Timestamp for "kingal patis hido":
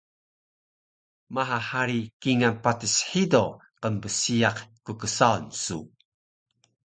2.23-3.41